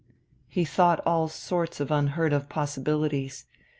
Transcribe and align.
He 0.47 0.65
thought 0.65 0.97
of 1.01 1.05
all 1.07 1.27
sorts 1.27 1.79
of 1.79 1.91
unheard 1.91 2.33
of 2.33 2.49
possibilities. 2.49 3.45